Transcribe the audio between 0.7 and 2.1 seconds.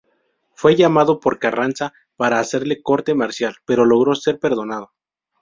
llamado por Carranza